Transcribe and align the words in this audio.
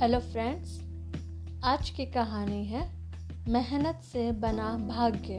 Hello 0.00 0.18
friends 0.18 0.80
आज 1.64 1.90
की 1.90 2.06
कहानी 2.06 2.64
है 2.64 2.90
मेहनत 3.48 4.00
से 4.12 4.32
बना 4.32 4.78
भाग्य। 4.78 5.32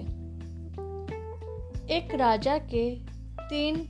एक 1.93 2.15
राजा 2.15 2.57
के 2.57 2.95
तीन 3.39 3.89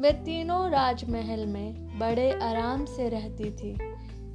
वे 0.00 0.12
तीनों 0.12 0.70
राजमहल 0.70 1.46
में 1.46 1.98
बड़े 1.98 2.32
आराम 2.32 2.84
से 2.84 3.08
रहती 3.08 3.50
थी। 3.50 3.78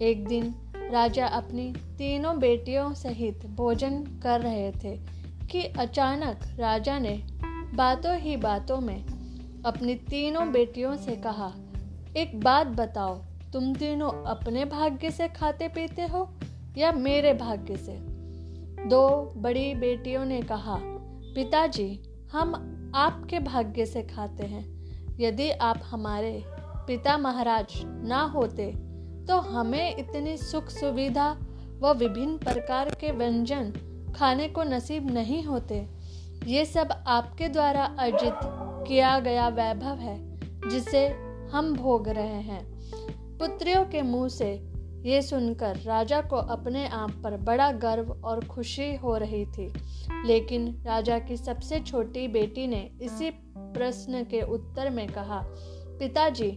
एक 0.01 0.27
दिन 0.27 0.55
राजा 0.91 1.27
अपनी 1.27 1.73
तीनों 1.73 2.39
बेटियों 2.39 2.93
सहित 2.93 3.45
भोजन 3.45 4.03
कर 4.23 4.41
रहे 4.41 4.71
थे 4.71 4.97
कि 5.47 5.63
अचानक 5.63 6.39
राजा 6.59 6.99
ने 6.99 7.23
बातों 7.75 8.17
ही 8.17 8.37
बातों 8.37 8.81
में 8.81 9.20
अपनी 9.65 9.95
तीनों 9.95 10.51
बेटियों 10.51 10.95
से 10.95 11.15
कहा, 11.15 11.51
एक 12.17 12.39
बात 12.39 12.67
बताओ, 12.67 13.15
तुम 13.53 13.73
तीनों 13.75 14.11
अपने 14.25 14.65
भाग्य 14.65 15.11
से 15.11 15.27
खाते 15.27 15.67
पीते 15.67 16.01
हो 16.01 16.29
या 16.77 16.91
मेरे 16.91 17.33
भाग्य 17.33 17.75
से? 17.77 17.97
दो 18.85 19.33
बड़ी 19.37 19.73
बेटियों 19.75 20.25
ने 20.25 20.41
कहा, 20.41 20.77
पिताजी, 21.35 21.99
हम 22.31 22.53
आपके 22.95 23.39
भाग्य 23.39 23.85
से 23.85 24.03
खाते 24.03 24.43
हैं। 24.43 24.65
यदि 25.19 25.49
आप 25.51 25.81
हमारे 25.83 26.43
पिता 26.87 27.17
महाराज 27.17 27.73
ना 27.85 28.21
होते 28.21 28.71
तो 29.27 29.37
हमें 29.37 29.95
इतनी 29.97 30.37
सुख 30.37 30.69
सुविधा 30.69 31.37
व 31.79 31.93
विभिन्न 31.93 32.37
प्रकार 32.37 32.89
के 32.89 33.11
व्यंजन 33.11 33.71
खाने 34.15 34.47
को 34.47 34.63
नसीब 34.63 35.11
नहीं 35.11 35.43
होते। 35.43 35.87
ये 36.45 36.65
सब 36.65 36.91
आपके 37.07 37.49
द्वारा 37.49 37.83
अर्जित 37.99 38.33
किया 38.87 39.19
गया 39.19 39.47
वैभव 39.47 39.97
है, 39.97 40.39
जिसे 40.69 41.07
हम 41.51 41.75
भोग 41.75 42.09
रहे 42.09 42.41
हैं। 42.41 42.79
पुत्रियों 43.37 43.85
के 43.85 44.01
मुँह 44.01 44.29
से 44.29 44.67
ये 45.05 45.21
सुनकर 45.21 45.75
राजा 45.75 46.21
को 46.21 46.35
अपने 46.35 46.87
आप 46.87 47.11
पर 47.23 47.37
बड़ा 47.37 47.71
गर्व 47.71 48.21
और 48.23 48.45
खुशी 48.45 48.95
हो 48.95 49.17
रही 49.17 49.45
थी। 49.45 49.73
लेकिन 50.25 50.83
राजा 50.87 51.19
की 51.19 51.37
सबसे 51.37 51.79
छोटी 51.79 52.27
बेटी 52.27 52.67
ने 52.67 52.91
इसी 53.01 53.29
प्रश्न 53.57 54.23
के 54.23 54.41
उत्तर 54.41 54.89
में 54.89 55.07
कहा, 55.07 55.45
पिताजी, 55.99 56.51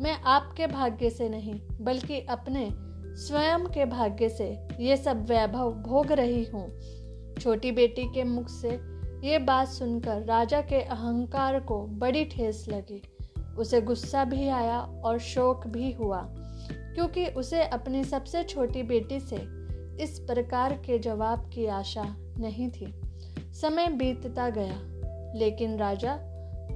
मैं 0.00 0.22
आपके 0.22 0.66
भाग्य 0.66 1.10
से 1.10 1.28
नहीं, 1.28 1.60
बल्कि 1.80 2.20
अपने 2.20 2.70
स्वयं 3.16 3.64
के 3.64 3.84
भाग्य 3.84 4.28
से 4.28 4.68
ये 4.80 4.96
सब 4.96 5.24
वैभव 5.24 5.72
भोग 5.72 6.12
रही 6.12 6.44
हूँ। 6.44 6.78
छोटी 7.40 7.72
बेटी 7.72 8.04
के 8.04 8.24
मुख 8.24 8.48
से 8.48 8.95
ये 9.24 9.38
बात 9.38 9.68
सुनकर 9.68 10.22
राजा 10.22 10.60
के 10.60 10.80
अहंकार 10.80 11.58
को 11.60 11.80
बड़ी 11.98 12.24
ठेस 12.24 12.64
लगी। 12.68 13.02
उसे 13.58 13.80
गुस्सा 13.80 14.24
भी 14.24 14.48
आया 14.48 14.78
और 15.04 15.18
शोक 15.18 15.66
भी 15.66 15.92
हुआ, 15.92 16.20
क्योंकि 16.94 17.26
उसे 17.26 17.62
अपनी 17.62 18.04
सबसे 18.04 18.42
छोटी 18.44 18.82
बेटी 18.82 19.20
से 19.20 19.36
इस 20.02 20.18
प्रकार 20.18 20.72
के 20.86 20.98
जवाब 20.98 21.50
की 21.54 21.66
आशा 21.66 22.04
नहीं 22.38 22.70
थी। 22.70 22.92
समय 23.52 23.88
बीतता 23.88 24.48
गया, 24.50 24.80
लेकिन 25.38 25.76
राजा 25.76 26.12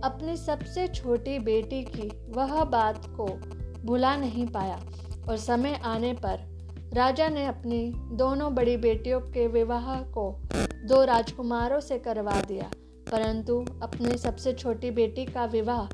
अपनी 0.04 0.36
सबसे 0.36 0.86
छोटी 0.88 1.38
बेटी 1.38 1.82
की 1.84 2.08
वह 2.28 2.64
बात 2.64 3.06
को 3.10 3.27
भुला 3.84 4.16
नहीं 4.16 4.47
पाया 4.47 4.80
और 5.28 5.36
समय 5.36 5.80
आने 5.84 6.12
पर 6.12 6.48
राजा 6.94 7.28
ने 7.28 7.47
अपनी 7.47 7.92
दोनों 8.12 8.54
बड़ी 8.54 8.77
बेटियों 8.77 9.20
के 9.20 9.47
विवाह 9.47 9.94
को 10.02 10.30
दो 10.83 11.03
राजकुमारों 11.05 11.81
से 11.81 11.98
करवा 11.98 12.41
दिया, 12.41 12.70
परंतु 13.06 13.64
अपनी 13.83 14.17
सबसे 14.19 14.53
छोटी 14.53 14.91
बेटी 14.91 15.25
का 15.25 15.45
विवाह 15.45 15.89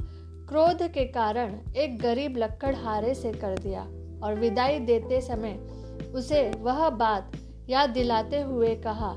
क्रोध 0.49 0.83
के 0.93 1.05
कारण 1.05 1.55
एक 1.77 1.99
गरीब 1.99 2.37
लक्कड़हारे 2.37 3.15
से 3.15 3.33
कर 3.33 3.59
दिया 3.59 3.81
और 4.23 4.35
विदाई 4.35 4.79
देते 4.81 5.21
समय 5.21 5.59
उसे 6.15 6.51
वह 6.61 6.89
बात 6.91 7.33
याद 7.69 7.91
दिलाते 7.91 8.41
हुए 8.41 8.75
कहा, 8.77 9.15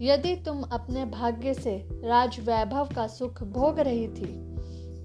यदि 0.00 0.34
तुम 0.36 0.62
अपने 0.62 1.04
भाग्य 1.04 1.54
से 1.54 1.76
राज 2.04 2.38
वैभव 2.40 2.88
का 2.96 3.06
सुख 3.06 3.42
भोग 3.42 3.78
रही 3.78 4.06
थी 4.08 4.32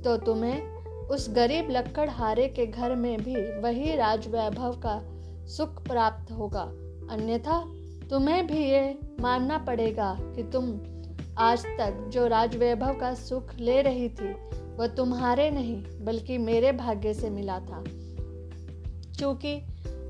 तो 0.02 0.16
तुम्हें 0.18 0.62
उस 1.08 1.30
गरीब 1.30 1.68
लक्कड़हारे 1.72 2.48
के 2.48 2.66
घर 2.66 2.96
में 2.96 3.18
भी 3.24 3.36
वही 3.62 3.96
राज 3.96 4.28
वैभव 4.28 4.80
का 4.86 5.00
सुख 5.48 5.82
प्राप्त 5.88 6.32
होगा, 6.32 6.64
अन्यथा 7.12 7.60
तुम्हें 8.10 8.48
भी 8.48 8.58
ये 8.58 9.00
मानना 9.20 9.58
पड़ेगा 9.58 10.18
कि 10.22 10.44
तुम 10.44 10.80
आज 11.38 11.66
तक 11.66 12.10
जो 12.14 12.28
राजवैभव 12.28 12.94
का 12.94 13.14
सुख 13.14 13.54
ले 13.60 13.82
रही 13.82 14.10
थी, 14.10 14.34
वह 14.76 14.88
तुम्हारे 14.88 15.50
नहीं, 15.52 15.84
बल्कि 16.06 16.38
मेरे 16.38 16.72
भाग्य 16.72 17.14
से 17.14 17.30
मिला 17.30 17.60
था। 17.60 17.84
क्योंकि 19.18 19.56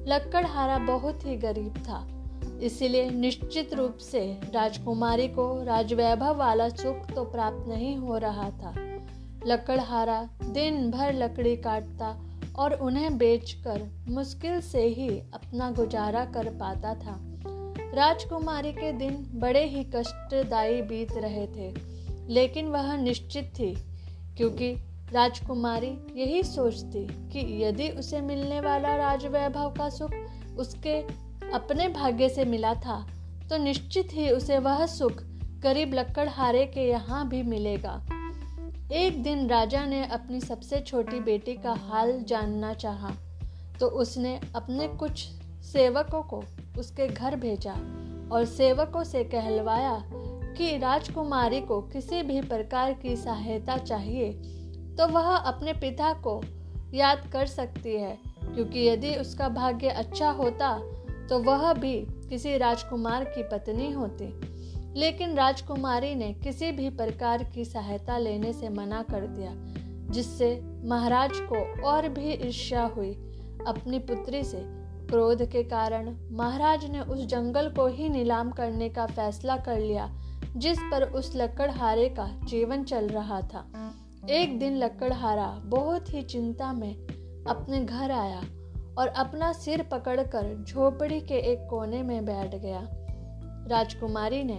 लक्कड़हारा 0.08 0.78
बहुत 0.78 1.26
ही 1.26 1.36
गरीब 1.36 1.78
था, 1.78 2.08
इसलिए 2.62 3.10
निश्चित 3.10 3.74
रूप 3.74 3.98
से 3.98 4.38
राजकुमारी 4.54 5.28
को 5.28 5.64
राजवैभव 5.64 6.38
वाला 6.38 6.70
सुख 6.70 7.12
तो 7.12 7.24
प्राप्त 7.24 7.68
नहीं 7.68 7.98
हो 7.98 8.18
रहा 8.18 8.50
था। 8.50 8.74
लकड़हारा 9.48 10.30
दिन 10.44 10.92
भर 10.92 11.14
लकड़ी 11.14 11.56
काटता 11.58 12.16
और 12.56 12.74
उन्हें 12.74 13.18
बेचकर 13.18 13.82
मुश्किल 14.10 14.62
से 14.62 14.86
ही 14.88 15.10
अपना 15.34 15.72
गुजारा 15.72 16.26
कर 16.26 16.50
पाता 16.50 16.96
था। 16.96 17.35
राजकुमारी 17.96 18.72
के 18.72 18.92
दिन 18.92 19.16
बड़े 19.34 19.64
ही 19.66 19.84
कष्टदायी 19.96 20.82
बीत 20.82 21.12
रहे 21.14 21.46
थे, 21.48 21.74
लेकिन 22.34 22.68
वह 22.68 22.96
निश्चित 22.98 23.52
थी, 23.60 23.74
क्योंकि 24.38 24.72
राजकुमारी 25.14 25.92
यही 26.16 26.44
सोचती 26.44 27.06
कि 27.30 27.64
यदि 27.64 27.90
उसे 27.90 28.22
मिलने 28.22 28.60
वाला 28.60 28.96
राजवैभव 28.96 29.70
का 29.70 29.90
सुख 29.90 30.12
उसके 30.58 31.00
अपने 31.54 31.88
भाग्य 31.88 32.30
से 32.30 32.46
मिला 32.46 32.74
था 32.76 33.06
तो 33.50 33.58
निश्चित 33.58 34.10
ही 34.14 34.30
उसे 34.30 34.58
वह 34.58 34.86
सुख 34.86 35.22
गरीब 35.64 35.94
लक्कड़हारे 35.94 36.66
के 36.66 36.88
यहाँ 36.90 37.28
भी 37.30 37.42
मिलेगा। 37.44 37.96
एक 38.92 39.22
दिन 39.24 39.48
राजा 39.48 39.86
ने 39.86 40.06
अपनी 40.08 40.40
सबसे 40.42 40.80
छोटी 40.80 41.20
बेटी 41.20 41.54
का 41.54 41.74
हाल 41.84 42.20
जानना 42.24 42.74
चाहा 42.74 43.14
तो 43.80 43.88
उसने 43.88 44.40
अपने 44.56 44.88
कुछ 44.88 45.28
सेवकों 45.66 46.22
को 46.24 46.44
उसके 46.80 47.08
घर 47.08 47.36
भेजा 47.36 47.74
और 48.32 48.46
सेवकों 48.46 49.04
से 49.04 49.24
कहलवाया 49.24 50.04
कि 50.58 50.78
राजकुमारी 50.78 51.62
को 51.62 51.82
किसी 51.82 52.22
भी 52.22 52.42
प्रकार 52.42 52.94
की 52.94 53.16
सहायता 53.16 53.78
चाहिए 53.78 54.32
तो 54.98 55.08
वह 55.08 55.36
अपने 55.36 55.74
पिता 55.74 56.14
को 56.14 56.42
याद 56.94 57.30
कर 57.34 57.46
सकती 57.46 57.96
है, 57.96 58.18
क्योंकि 58.46 58.88
यदि 58.88 59.16
उसका 59.16 59.50
भाग्य 59.50 59.88
अच्छा 59.88 60.30
होता 60.30 60.78
तो 61.30 61.40
वह 61.40 61.74
भी 61.74 61.96
किसी 62.30 62.58
राजकुमार 62.58 63.24
की 63.24 63.44
पत्नी 63.44 63.92
होती। 63.92 64.26
लेकिन 65.00 65.36
राजकुमारी 65.36 66.14
ने 66.16 66.32
किसी 66.34 66.72
भी 66.72 66.90
प्रकार 66.90 67.44
की 67.44 67.66
सहायता 67.66 68.18
लेने 68.18 68.54
से 68.54 68.70
मना 68.70 69.02
कर 69.04 69.28
दिया, 69.28 69.52
जिससे 70.12 70.50
महाराज 70.84 71.32
को 71.44 71.84
और 71.84 72.10
भी 72.10 72.32
ईर्ष्या 72.32 72.84
हुई 72.86 73.12
अपनी 73.68 74.00
पुत्री 74.00 74.44
से 74.44 74.58
क्रोध 75.06 75.42
के 75.52 75.64
कारण 75.64 76.16
महाराज 76.32 76.86
ने 76.86 77.00
उस 77.00 77.26
जंगल 77.26 77.70
को 77.70 77.88
ही 77.88 78.10
नीलाम 78.10 78.52
करने 78.52 78.90
का 78.90 79.06
फैसला 79.06 79.58
कर 79.58 79.80
लिया, 79.80 80.10
जिस 80.58 80.80
पर 80.92 81.04
उस 81.04 81.32
लकड़हारे 81.36 82.10
का 82.10 82.28
जीवन 82.44 82.84
चल 82.84 83.08
रहा 83.08 83.42
था। 83.42 83.66
एक 84.30 84.60
दिन 84.60 84.78
लकड़हारा 84.78 85.48
बहुत 85.66 86.14
ही 86.14 86.22
चिंता 86.22 86.74
में 86.74 86.94
अपने 87.46 87.84
घर 87.86 88.12
आया 88.12 88.42
और 88.98 89.08
अपना 89.08 89.52
सिर 89.54 89.84
पकड़कर 89.84 90.64
झोपड़ी 90.64 91.20
के 91.22 91.36
एक 91.52 91.68
कोने 91.70 92.02
में 92.04 92.26
बैठ 92.26 92.56
गया। 92.56 92.88
राजकुमारी 93.70 94.44
ने 94.44 94.58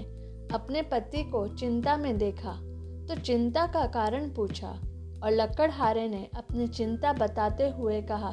अपने 0.55 0.83
पति 0.83 1.23
को 1.23 1.47
चिंता 1.49 1.97
में 1.97 2.17
देखा 2.19 2.53
तो 3.09 3.21
चिंता 3.21 3.67
का 3.67 3.87
कारण 3.87 4.29
पूछा 4.31 4.69
और 5.23 5.31
लकड़हारे 5.31 6.09
ने 6.09 6.29
अपनी 6.35 6.67
चिंता 6.69 7.13
बताते 7.13 7.69
हुए 7.69 8.01
कहा 8.03 8.33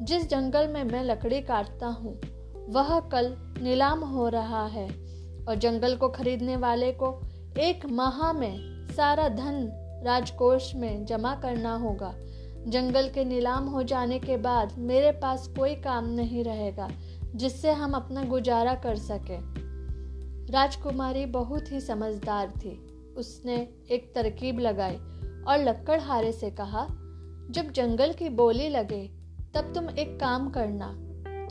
जिस 0.00 0.30
जंगल 0.30 0.68
में 0.68 0.84
मैं 0.84 1.04
लकड़ी 1.04 1.40
काटता 1.40 1.86
हूँ, 1.86 2.20
वह 2.68 3.00
कल 3.00 3.36
नीलाम 3.62 4.00
हो 4.00 4.28
रहा 4.28 4.66
है। 4.66 4.88
और 5.48 5.54
जंगल 5.54 5.96
को 5.96 6.08
खरीदने 6.08 6.56
वाले 6.56 6.92
को 6.92 7.20
एक 7.58 7.86
माह 7.86 8.32
में 8.32 8.86
सारा 8.96 9.28
धन 9.28 9.78
राजकोष 10.04 10.74
में 10.74 11.04
जमा 11.04 11.34
करना 11.34 11.76
होगा। 11.76 12.14
जंगल 12.68 13.08
के 13.08 13.24
नीलाम 13.24 13.66
हो 13.68 13.82
जाने 13.82 14.18
के 14.18 14.36
बाद 14.36 14.78
मेरे 14.78 15.12
पास 15.12 15.48
कोई 15.48 15.74
काम 15.74 16.08
नहीं 16.08 16.44
रहेगा, 16.44 16.88
जिससे 17.34 17.72
हम 17.72 17.92
अपना 17.92 18.24
गुजारा 18.24 18.74
कर 18.74 18.96
सके। 18.96 19.36
राजकुमारी 20.52 21.26
बहुत 21.26 21.72
ही 21.72 21.80
समझदार 21.80 22.50
थी। 22.50 22.88
उसने 23.16 23.68
एक 23.90 24.14
तरकीब 24.14 24.58
लगाई 24.58 24.96
और 25.48 25.64
लक्कड़हारे 25.68 26.32
से 26.32 26.50
कहा, 26.50 26.86
जब 27.50 27.72
जंगल 27.72 28.12
की 28.12 28.28
बोली 28.28 28.68
लगे 28.68 29.21
तब 29.54 29.72
तुम 29.74 29.88
एक 29.90 30.20
काम 30.20 30.48
करना। 30.50 30.86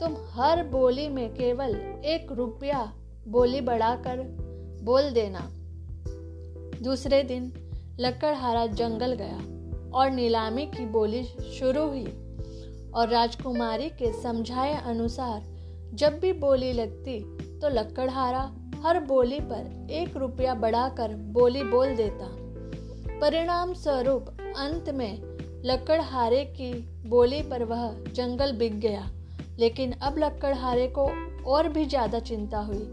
तुम 0.00 0.16
हर 0.30 0.62
बोली 0.68 1.08
में 1.08 1.34
केवल 1.34 1.74
एक 2.04 2.32
रुपया 2.32 2.92
बोली 3.28 3.60
बढ़ाकर 3.60 4.22
बोल 4.82 5.10
देना। 5.10 5.40
दूसरे 6.82 7.22
दिन 7.22 7.52
लकड़हारा 8.00 8.66
जंगल 8.66 9.12
गया 9.12 9.38
और 9.90 10.10
नीलामी 10.10 10.66
की 10.66 10.86
बोली 10.86 11.24
शुरू 11.58 11.86
हुई 11.86 12.04
और 12.94 13.08
राजकुमारी 13.08 13.88
के 13.88 14.12
समझाए 14.22 14.74
अनुसार 14.84 15.42
जब 15.94 16.18
भी 16.20 16.32
बोली 16.32 16.72
लगती 16.72 17.18
तो 17.58 17.68
लक्कड़हारा 17.68 18.40
हर 18.84 19.00
बोली 19.00 19.40
पर 19.40 19.88
एक 19.90 20.16
रुपया 20.16 20.54
बढ़ाकर 20.54 21.14
बोली 21.32 21.62
बोल 21.62 21.94
देता। 21.96 22.28
परिणाम 23.20 23.74
स्वरूप 23.74 24.36
अंत 24.56 24.90
में 24.90 25.31
लक्कड़हारे 25.64 26.44
की 26.50 26.72
बोली 27.08 27.40
पर 27.42 27.64
वह 27.64 27.92
जंगल 28.14 28.52
बिक 28.52 28.78
गया। 28.80 29.08
लेकिन 29.58 29.92
अब 29.92 30.18
लक्कड़हारे 30.18 30.86
को 30.88 31.04
और 31.46 31.68
भी 31.68 31.84
ज़्यादा 31.86 32.18
चिंता 32.20 32.58
हुई, 32.58 32.84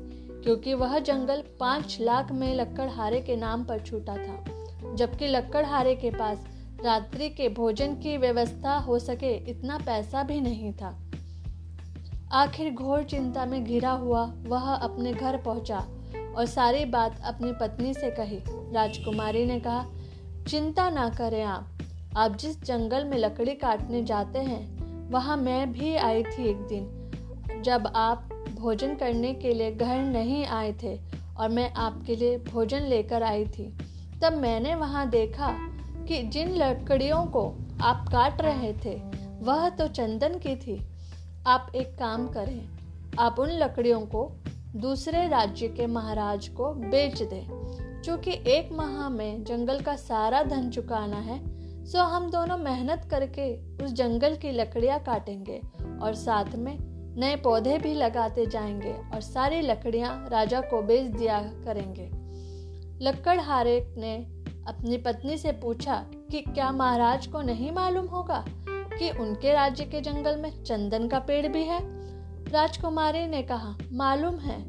क्योंकि 0.43 0.73
वह 0.73 0.97
जंगल 0.99 1.43
पाँच 1.59 1.97
लाख 2.01 2.31
में 2.31 2.53
लक्कड़हारे 2.55 3.21
के 3.21 3.35
नाम 3.35 3.63
पर 3.63 3.79
छूटा 3.79 4.15
था, 4.17 4.93
जबकि 4.95 5.27
लक्कड़हारे 5.27 5.95
के 5.95 6.09
पास 6.09 6.45
रात्रि 6.83 7.29
के 7.29 7.49
भोजन 7.49 7.95
की 7.95 8.17
व्यवस्था 8.17 8.75
हो 8.77 8.99
सके 8.99 9.33
इतना 9.51 9.77
पैसा 9.77 10.23
भी 10.23 10.39
नहीं 10.41 10.73
था। 10.73 10.95
आखिर 12.33 12.73
घोर 12.73 13.03
चिंता 13.03 13.45
में 13.45 13.63
घिरा 13.63 13.91
हुआ 13.91 14.23
वह 14.43 14.71
अपने 14.73 15.13
घर 15.13 15.37
पहुँचा 15.37 15.79
और 16.37 16.45
सारी 16.45 16.85
बात 16.85 17.19
अपनी 17.25 17.51
पत्नी 17.51 17.93
से 17.93 18.09
कही। 18.11 18.39
राजकुमारी 18.73 19.45
ने 19.45 19.59
कहा, 19.59 19.85
चिंता 20.47 20.89
ना 20.89 21.09
करें 21.09 21.43
आप 21.43 21.78
आप 22.17 22.35
जिस 22.35 22.63
जंगल 22.63 23.03
में 23.05 23.17
लकड़ी 23.17 23.53
काटने 23.55 24.03
जाते 24.03 24.39
हैं, 24.39 25.09
वहाँ 25.09 25.37
मैं 25.37 25.71
भी 25.71 25.95
आई 25.95 26.23
थी 26.23 26.49
एक 26.49 26.57
दिन। 26.57 27.61
जब 27.63 27.87
आप 27.95 28.29
भोजन 28.59 28.95
करने 28.95 29.33
के 29.33 29.53
लिए 29.53 29.71
घर 29.71 29.97
नहीं 29.97 30.45
आए 30.45 30.73
थे 30.83 30.99
और 31.37 31.49
मैं 31.49 31.73
आपके 31.73 32.15
लिए 32.15 32.37
भोजन 32.37 32.81
लेकर 32.81 33.23
आई 33.23 33.45
थी, 33.45 33.77
तब 34.21 34.33
मैंने 34.33 34.75
वहाँ 34.75 35.09
देखा 35.09 35.51
कि 36.07 36.23
जिन 36.23 36.55
लकड़ियों 36.55 37.25
को 37.25 37.55
आप 37.81 38.07
काट 38.11 38.41
रहे 38.41 38.73
थे, 38.73 39.01
वह 39.41 39.69
तो 39.69 39.87
चंदन 39.87 40.37
की 40.37 40.55
थी। 40.55 40.81
आप 41.47 41.71
एक 41.75 41.87
काम 41.87 42.27
करें, 42.27 42.69
आप 43.19 43.39
उन 43.39 43.49
लकड़ियों 43.49 44.01
को 44.01 44.31
दूसरे 44.75 45.27
राज्य 45.27 45.67
के 45.67 45.87
महाराज 45.87 46.47
को 46.47 46.73
बेच 46.73 47.21
दें। 47.21 47.45
क्योंकि 48.03 48.31
एक 48.31 48.71
माह 48.71 49.09
में 49.09 49.43
जंगल 49.43 49.81
का 49.81 49.95
सारा 49.95 50.43
धन 50.43 50.69
चुकाना 50.69 51.17
है 51.17 51.58
सो 51.91 51.99
हम 51.99 52.31
दोनों 52.31 52.57
मेहनत 52.57 53.07
करके 53.11 53.75
उस 53.85 53.93
जंगल 53.93 54.35
की 54.35 54.51
लकड़ियाँ 54.51 54.99
काटेंगे 54.99 55.61
और 56.01 56.15
साथ 56.15 56.55
में 56.55 56.77
नए 57.19 57.35
पौधे 57.35 57.77
भी 57.77 57.93
लगाते 57.93 58.45
जाएँगे 58.45 58.93
और 59.13 59.21
सारी 59.21 59.61
लकड़ियाँ 59.61 60.29
राजा 60.29 60.61
को 60.61 60.81
बेच 60.81 61.05
दिया 61.05 61.39
करेंगे। 61.39 62.09
लक्कड़हारे 63.05 63.93
ने 63.97 64.15
अपनी 64.67 64.97
पत्नी 64.97 65.37
से 65.37 65.51
पूछा 65.51 66.05
कि 66.31 66.41
क्या 66.41 66.71
महाराज 66.71 67.27
को 67.27 67.41
नहीं 67.41 67.71
मालूम 67.71 68.05
होगा 68.05 68.45
कि 68.69 69.09
उनके 69.09 69.53
राज्य 69.53 69.85
के 69.85 70.01
जंगल 70.01 70.37
में 70.37 70.63
चंदन 70.63 71.07
का 71.07 71.19
पेड़ 71.19 71.47
भी 71.47 71.63
है? 71.63 71.79
राजकुमारी 72.51 73.27
ने 73.27 73.41
कहा, 73.41 73.77
मालूम 73.91 74.35
है, 74.35 74.61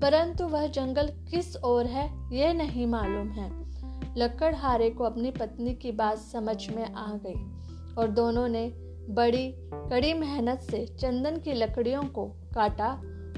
परंतु 0.00 0.44
वह 0.44 0.66
जंगल 0.66 1.06
किस 1.06 1.56
ओर 1.56 1.86
है, 1.86 2.36
यह 2.36 2.52
नहीं 2.52 2.86
मालूम 2.86 3.28
है। 3.28 3.67
लक्कड़हारे 4.18 4.90
को 4.90 5.04
अपनी 5.04 5.30
पत्नी 5.30 5.74
की 5.74 5.92
बात 5.92 6.18
समझ 6.18 6.68
में 6.68 6.94
आ 6.94 7.12
गई 7.26 7.94
और 7.94 8.08
दोनों 8.08 8.48
ने 8.48 8.72
बड़ी, 9.10 9.54
कड़ी 9.90 10.14
मेहनत 10.14 10.60
से 10.60 10.86
चंदन 10.86 11.36
की 11.36 11.52
लकड़ियों 11.52 12.02
को 12.02 12.26
काटा 12.26 12.88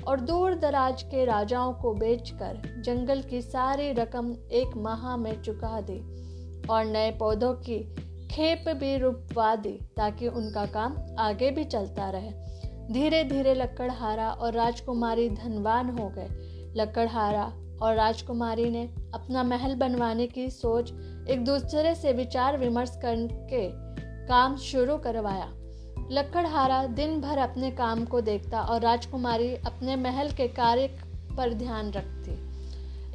और 0.07 0.21
दूर 0.21 0.55
दराज 0.55 1.03
के 1.03 1.25
राजाओं 1.25 1.73
को 1.73 1.95
बेचकर 1.95 2.83
जंगल 2.85 3.23
की 3.23 3.43
सारी 3.43 3.93
रकम 3.93 4.33
एक 4.53 4.77
माह 4.77 5.17
में 5.17 5.43
चुका 5.43 5.81
दी 5.81 5.99
और 6.67 6.85
नए 6.85 7.11
पौधों 7.11 7.55
की 7.55 7.79
खेप 8.27 8.65
भी 8.69 8.97
रुपवा 8.97 9.55
दी 9.57 9.79
ताकि 9.97 10.29
उनका 10.29 10.67
काम 10.67 10.97
आगे 11.19 11.51
भी 11.51 11.65
चलता 11.65 12.11
रहे। 12.11 12.31
धीरे 12.93 13.25
धीरे 13.25 13.55
लक्कड़हारा 13.55 14.31
और 14.31 14.53
राजकुमारी 14.53 15.31
धनवान 15.31 15.91
हो 15.91 16.09
गए। 16.09 16.29
लक्कड़हारा 16.77 17.53
और 17.83 17.95
राजकुमारी 17.95 18.71
ने 18.71 18.89
अपना 19.15 19.43
महल 19.43 19.75
बनवाने 19.75 20.27
की 20.27 20.51
सोच 20.51 20.93
एक 21.31 21.45
दूसरे 21.45 21.95
से 21.95 22.13
विचार 22.13 22.59
विमर्श 22.59 22.99
करके 23.05 23.69
काम 24.27 24.57
शुरू 24.57 24.97
करवाया। 24.97 25.49
लक्कड़हारा 26.13 26.87
दिन 26.87 27.21
भर 27.21 27.39
अपने 27.39 27.71
काम 27.71 28.05
को 28.05 28.21
देखता 28.21 28.61
और 28.61 28.81
राजकुमारी 28.81 29.55
अपने 29.55 29.97
महल 29.97 30.31
के 30.31 30.49
कार्य 30.49 30.87
पर 31.37 31.55
ध्यान 31.55 31.91
रखती। 31.91 32.31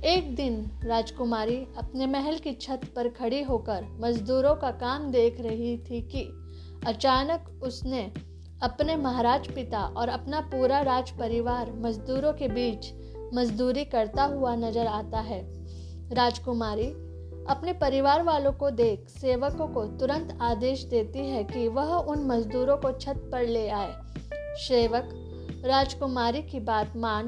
एक 0.07 0.35
दिन 0.35 0.71
राजकुमारी 0.83 1.57
अपने 1.77 2.05
महल 2.05 2.37
की 2.37 2.53
छत 2.53 2.81
पर 2.95 3.09
खड़ी 3.09 3.43
होकर 3.43 3.85
मजदूरों 3.99 4.55
का 4.55 4.71
काम 4.71 5.11
देख 5.11 5.41
रही 5.41 5.77
थी 5.77 6.01
कि 6.01 6.21
अचानक 6.87 7.63
उसने 7.63 8.13
अपने 8.63 8.95
महाराज 8.95 9.47
पिता 9.47 9.79
और 9.79 10.09
अपना 10.09 10.39
पूरा 10.39 10.81
राज 10.81 11.11
परिवार 11.11 11.71
मजदूरों 11.75 12.33
के 12.33 12.47
बीच 12.47 13.04
मजदूरी 13.33 13.85
करता 13.85 14.23
हुआ 14.23 14.55
नज़र 14.55 14.87
आता 14.87 15.19
है। 15.19 15.41
राजकुमारी 16.13 16.87
अपने 17.49 17.73
परिवार 17.73 18.23
वालों 18.23 18.51
को 18.51 18.69
देख 18.71 19.09
सेवकों 19.09 19.67
को 19.67 19.85
तुरंत 19.85 20.37
आदेश 20.41 20.83
देती 20.83 21.19
है 21.19 21.43
कि 21.43 21.67
वह 21.67 21.93
उन 21.93 22.23
मजदूरों 22.23 22.77
को 22.77 22.91
छत 22.91 23.29
पर 23.31 23.47
ले 23.47 23.67
आए। 23.69 23.93
सेवक 24.57 25.09
राजकुमारी 25.65 26.41
की 26.41 26.59
बात 26.59 26.95
मान, 26.95 27.27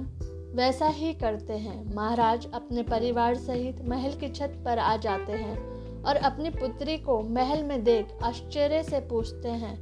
वैसा 0.56 0.88
ही 0.88 1.14
करते 1.14 1.54
हैं। 1.54 1.96
महाराज 1.96 2.48
अपने 2.54 2.84
परिवार 2.84 3.36
सहित 3.36 3.82
महल 3.86 4.14
की 4.14 4.30
छत 4.30 4.62
पर 4.66 4.80
आ 4.80 4.96
जाते 4.98 5.32
हैं 5.32 6.04
और 6.04 6.16
अपनी 6.16 6.50
पुत्री 6.50 6.98
को 6.98 7.22
महल 7.22 7.64
में 7.64 7.84
देख 7.84 8.18
आश्चर्य 8.24 8.84
से 8.84 9.00
पूछते 9.00 9.50
हैं 9.50 9.76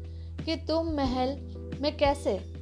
कि 0.46 0.56
तुम 0.56 0.88
महल 0.88 1.38
में 1.82 1.98
कैसे 1.98 2.55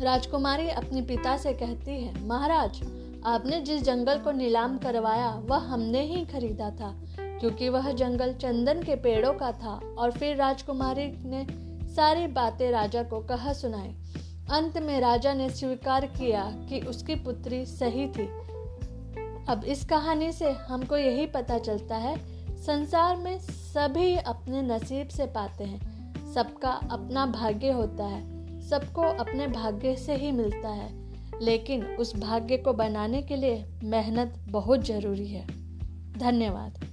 राजकुमारी 0.00 0.68
अपने 0.68 1.02
पिता 1.02 1.36
से 1.36 1.52
कहती 1.52 1.90
है, 1.90 2.26
महाराज, 2.26 2.80
आपने 3.24 3.60
जिस 3.60 3.82
जंगल 3.82 4.18
को 4.18 4.32
नीलाम 4.32 4.78
करवाया, 4.78 5.30
वह 5.30 5.58
हमने 5.58 6.02
ही 6.02 6.24
खरीदा 6.24 6.70
था, 6.70 7.00
क्योंकि 7.20 7.68
वह 7.68 7.92
जंगल 7.92 8.32
चंदन 8.32 8.82
के 8.82 8.96
पेड़ों 8.96 9.32
का 9.32 9.52
था, 9.52 9.80
और 9.98 10.10
फिर 10.10 10.36
राजकुमारी 10.36 11.06
ने 11.06 11.46
सारी 11.94 12.26
बातें 12.26 12.70
राजा 12.70 13.02
को 13.02 13.20
कहा 13.20 13.52
सुनाई। 13.52 13.94
अंत 14.50 14.78
में 14.78 15.00
राजा 15.00 15.34
ने 15.34 15.50
स्वीकार 15.50 16.06
किया 16.06 16.44
कि 16.68 16.80
उसकी 16.80 17.14
पुत्री 17.14 17.66
सही 17.66 18.08
थी। 18.08 18.26
अब 19.48 19.64
इस 19.64 19.84
कहानी 19.84 20.32
से 20.32 20.50
हमको 20.50 20.96
यही 20.96 21.26
पता 21.26 21.58
चलता 21.58 21.96
है, 21.96 22.16
संसार 22.56 23.16
में 23.16 23.38
सभी 23.38 24.16
अपने 24.16 24.62
नसीब 24.62 25.08
से 25.08 25.26
पाते 25.26 25.64
हैं, 25.64 26.14
सबका 26.34 26.70
अपना 26.70 27.26
भाग्य 27.26 27.70
होता 27.70 28.04
है। 28.04 28.37
सबको 28.70 29.02
अपने 29.02 29.46
भाग्य 29.46 29.96
से 29.96 30.14
ही 30.14 30.32
मिलता 30.32 30.68
है। 30.68 31.08
लेकिन 31.42 31.84
उस 31.84 32.16
भाग्य 32.16 32.56
को 32.56 32.72
बनाने 32.72 33.22
के 33.22 33.36
लिए 33.36 33.66
मेहनत 33.84 34.44
बहुत 34.48 34.86
ज़रूरी 34.86 35.28
है। 35.28 35.46
धन्यवाद। 36.18 36.87